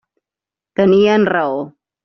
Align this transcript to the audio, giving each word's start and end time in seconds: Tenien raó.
Tenien 0.79 1.27
raó. 1.37 1.65